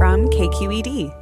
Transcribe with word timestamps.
from 0.00 0.30
KQED. 0.30 1.14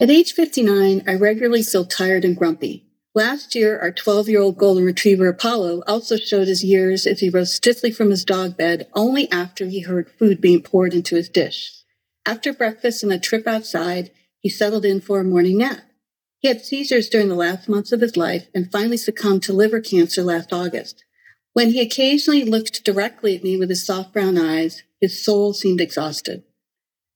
At 0.00 0.10
age 0.10 0.32
59, 0.32 1.04
I 1.06 1.14
regularly 1.14 1.62
feel 1.62 1.84
tired 1.84 2.24
and 2.24 2.36
grumpy. 2.36 2.84
Last 3.14 3.54
year, 3.54 3.78
our 3.78 3.92
12 3.92 4.28
year 4.28 4.40
old 4.40 4.58
golden 4.58 4.84
retriever 4.84 5.28
Apollo 5.28 5.84
also 5.86 6.16
showed 6.16 6.48
his 6.48 6.64
years 6.64 7.06
as 7.06 7.20
he 7.20 7.30
rose 7.30 7.54
stiffly 7.54 7.92
from 7.92 8.10
his 8.10 8.24
dog 8.24 8.56
bed 8.56 8.88
only 8.94 9.30
after 9.30 9.66
he 9.66 9.82
heard 9.82 10.10
food 10.10 10.40
being 10.40 10.62
poured 10.62 10.94
into 10.94 11.14
his 11.14 11.28
dish. 11.28 11.84
After 12.26 12.52
breakfast 12.52 13.04
and 13.04 13.12
a 13.12 13.20
trip 13.20 13.46
outside, 13.46 14.10
he 14.40 14.48
settled 14.48 14.84
in 14.84 15.00
for 15.00 15.20
a 15.20 15.24
morning 15.24 15.58
nap. 15.58 15.82
He 16.40 16.48
had 16.48 16.62
seizures 16.62 17.08
during 17.08 17.28
the 17.28 17.36
last 17.36 17.68
months 17.68 17.92
of 17.92 18.00
his 18.00 18.16
life 18.16 18.48
and 18.52 18.72
finally 18.72 18.96
succumbed 18.96 19.44
to 19.44 19.52
liver 19.52 19.80
cancer 19.80 20.24
last 20.24 20.52
August. 20.52 21.04
When 21.52 21.70
he 21.70 21.80
occasionally 21.80 22.44
looked 22.44 22.84
directly 22.84 23.36
at 23.36 23.44
me 23.44 23.56
with 23.56 23.68
his 23.68 23.86
soft 23.86 24.12
brown 24.12 24.36
eyes, 24.36 24.82
his 25.00 25.24
soul 25.24 25.52
seemed 25.52 25.80
exhausted. 25.80 26.42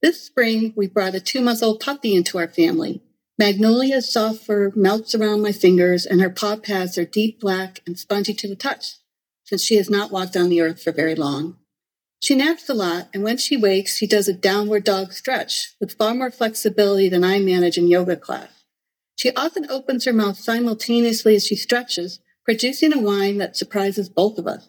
This 0.02 0.22
spring, 0.22 0.72
we 0.76 0.86
brought 0.86 1.14
a 1.14 1.20
two 1.20 1.40
month 1.40 1.62
old 1.62 1.80
puppy 1.80 2.14
into 2.14 2.38
our 2.38 2.48
family. 2.48 3.02
Magnolia's 3.38 4.10
soft 4.10 4.44
fur 4.44 4.72
melts 4.74 5.14
around 5.14 5.42
my 5.42 5.52
fingers, 5.52 6.06
and 6.06 6.20
her 6.20 6.30
paw 6.30 6.56
pads 6.56 6.96
are 6.96 7.04
deep 7.04 7.40
black 7.40 7.80
and 7.86 7.98
spongy 7.98 8.34
to 8.34 8.48
the 8.48 8.56
touch, 8.56 8.96
since 9.44 9.62
she 9.62 9.76
has 9.76 9.90
not 9.90 10.10
walked 10.10 10.36
on 10.36 10.48
the 10.48 10.60
earth 10.60 10.82
for 10.82 10.92
very 10.92 11.14
long. 11.14 11.56
She 12.22 12.34
naps 12.34 12.68
a 12.68 12.74
lot, 12.74 13.08
and 13.14 13.22
when 13.22 13.38
she 13.38 13.56
wakes, 13.56 13.96
she 13.96 14.06
does 14.06 14.28
a 14.28 14.34
downward 14.34 14.84
dog 14.84 15.12
stretch 15.12 15.74
with 15.80 15.96
far 15.96 16.14
more 16.14 16.30
flexibility 16.30 17.08
than 17.08 17.24
I 17.24 17.38
manage 17.38 17.78
in 17.78 17.88
yoga 17.88 18.16
class. 18.16 18.50
She 19.16 19.34
often 19.34 19.70
opens 19.70 20.04
her 20.04 20.12
mouth 20.12 20.38
simultaneously 20.38 21.34
as 21.36 21.46
she 21.46 21.56
stretches, 21.56 22.20
producing 22.44 22.92
a 22.92 22.98
whine 22.98 23.38
that 23.38 23.56
surprises 23.56 24.08
both 24.08 24.38
of 24.38 24.46
us. 24.46 24.68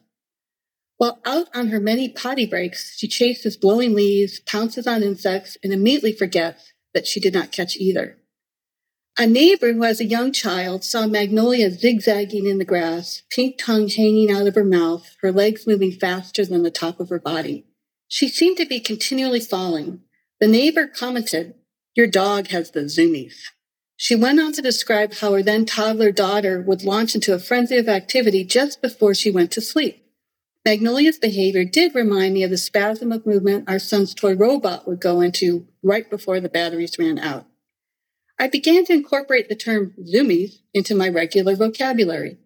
While 1.01 1.17
out 1.25 1.47
on 1.55 1.69
her 1.69 1.79
many 1.79 2.09
potty 2.09 2.45
breaks, 2.45 2.95
she 2.95 3.07
chases 3.07 3.57
blowing 3.57 3.95
leaves, 3.95 4.39
pounces 4.41 4.85
on 4.85 5.01
insects, 5.01 5.57
and 5.63 5.73
immediately 5.73 6.13
forgets 6.13 6.73
that 6.93 7.07
she 7.07 7.19
did 7.19 7.33
not 7.33 7.51
catch 7.51 7.75
either. 7.75 8.17
A 9.17 9.25
neighbor 9.25 9.73
who 9.73 9.81
has 9.81 9.99
a 9.99 10.05
young 10.05 10.31
child 10.31 10.83
saw 10.83 11.07
Magnolia 11.07 11.71
zigzagging 11.71 12.45
in 12.45 12.59
the 12.59 12.65
grass, 12.65 13.23
pink 13.31 13.57
tongue 13.57 13.87
hanging 13.87 14.29
out 14.29 14.45
of 14.45 14.53
her 14.53 14.63
mouth, 14.63 15.17
her 15.23 15.31
legs 15.31 15.65
moving 15.65 15.91
faster 15.91 16.45
than 16.45 16.61
the 16.61 16.69
top 16.69 16.99
of 16.99 17.09
her 17.09 17.19
body. 17.19 17.65
She 18.07 18.27
seemed 18.27 18.57
to 18.57 18.67
be 18.67 18.79
continually 18.79 19.39
falling. 19.39 20.01
The 20.39 20.47
neighbor 20.47 20.85
commented, 20.85 21.55
Your 21.95 22.05
dog 22.05 22.49
has 22.49 22.69
the 22.69 22.81
zoomies. 22.81 23.37
She 23.97 24.15
went 24.15 24.39
on 24.39 24.53
to 24.53 24.61
describe 24.61 25.15
how 25.15 25.33
her 25.33 25.41
then 25.41 25.65
toddler 25.65 26.11
daughter 26.11 26.61
would 26.61 26.83
launch 26.83 27.15
into 27.15 27.33
a 27.33 27.39
frenzy 27.39 27.77
of 27.77 27.89
activity 27.89 28.43
just 28.43 28.83
before 28.83 29.15
she 29.15 29.31
went 29.31 29.49
to 29.53 29.61
sleep. 29.61 30.00
Magnolia's 30.63 31.17
behavior 31.17 31.65
did 31.65 31.95
remind 31.95 32.35
me 32.35 32.43
of 32.43 32.51
the 32.51 32.57
spasm 32.57 33.11
of 33.11 33.25
movement 33.25 33.67
our 33.67 33.79
son's 33.79 34.13
toy 34.13 34.35
robot 34.35 34.87
would 34.87 35.01
go 35.01 35.19
into 35.19 35.67
right 35.81 36.07
before 36.07 36.39
the 36.39 36.49
batteries 36.49 36.99
ran 36.99 37.17
out. 37.17 37.47
I 38.37 38.47
began 38.47 38.85
to 38.85 38.93
incorporate 38.93 39.49
the 39.49 39.55
term 39.55 39.93
zoomies 40.01 40.59
into 40.71 40.93
my 40.93 41.09
regular 41.09 41.55
vocabulary. 41.55 42.37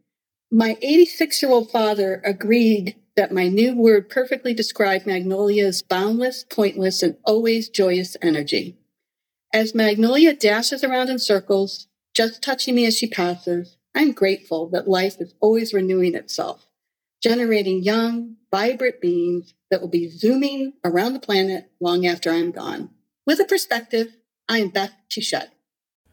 My 0.50 0.78
86 0.82 1.42
year 1.42 1.52
old 1.52 1.70
father 1.72 2.22
agreed 2.24 2.96
that 3.18 3.34
my 3.34 3.50
new 3.50 3.76
word 3.76 4.10
perfectly 4.10 4.54
described 4.54 5.06
Magnolia's 5.06 5.82
boundless, 5.82 6.46
pointless, 6.50 7.04
and 7.04 7.18
always 7.26 7.68
joyous 7.68 8.16
energy. 8.22 8.78
As 9.54 9.76
Magnolia 9.76 10.34
dashes 10.34 10.86
around 10.86 11.10
in 11.10 11.20
circles, 11.20 11.88
just 12.14 12.42
touching 12.42 12.76
me 12.76 12.86
as 12.86 12.98
she 12.98 13.08
passes, 13.08 13.76
I'm 13.94 14.14
grateful 14.14 14.68
that 14.70 14.88
life 14.88 15.20
is 15.20 15.34
always 15.42 15.74
renewing 15.74 16.16
itself 16.16 16.66
generating 17.26 17.82
young, 17.82 18.36
vibrant 18.52 19.02
beings 19.02 19.56
that 19.72 19.82
will 19.82 19.88
be 19.88 20.08
zooming 20.08 20.74
around 20.84 21.14
the 21.14 21.20
planet 21.20 21.72
long 21.80 22.06
after 22.06 22.30
I'm 22.30 22.52
gone. 22.52 22.92
With 23.26 23.40
a 23.40 23.46
perspective, 23.46 24.16
I 24.48 24.60
am 24.60 24.70
Beth 24.70 24.94
Touchette. 25.10 25.50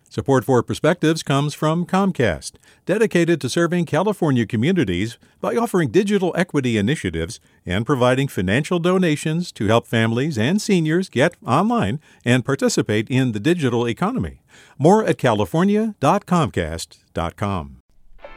Support 0.08 0.46
for 0.46 0.62
Perspectives 0.62 1.22
comes 1.22 1.52
from 1.52 1.84
Comcast, 1.84 2.52
dedicated 2.86 3.42
to 3.42 3.50
serving 3.50 3.84
California 3.84 4.46
communities 4.46 5.18
by 5.38 5.54
offering 5.54 5.90
digital 5.90 6.32
equity 6.34 6.78
initiatives 6.78 7.40
and 7.66 7.84
providing 7.84 8.28
financial 8.28 8.78
donations 8.78 9.52
to 9.52 9.66
help 9.66 9.86
families 9.86 10.38
and 10.38 10.62
seniors 10.62 11.10
get 11.10 11.34
online 11.46 12.00
and 12.24 12.42
participate 12.42 13.10
in 13.10 13.32
the 13.32 13.40
digital 13.40 13.86
economy. 13.86 14.40
More 14.78 15.04
at 15.04 15.18
california.comcast.com. 15.18 17.81